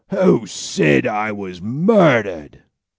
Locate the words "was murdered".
1.31-2.63